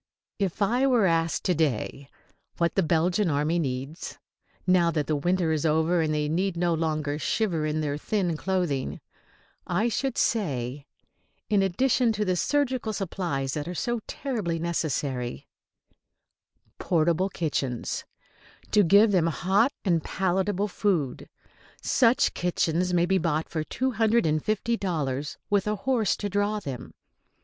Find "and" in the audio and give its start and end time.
6.01-6.11, 19.85-20.03, 24.25-24.43